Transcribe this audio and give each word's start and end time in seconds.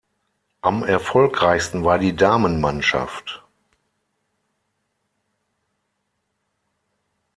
Am 0.61 0.83
erfolgreichsten 0.83 1.83
war 1.83 1.99
die 1.99 2.15
Damenmannschaft. 2.15 3.43